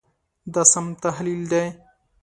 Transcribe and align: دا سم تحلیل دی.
دا 0.53 0.63
سم 0.71 0.85
تحلیل 1.03 1.41
دی. 1.51 1.65